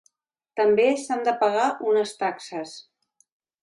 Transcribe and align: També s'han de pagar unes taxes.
També 0.59 0.87
s'han 1.03 1.23
de 1.29 1.35
pagar 1.45 1.69
unes 1.93 2.19
taxes. 2.25 2.77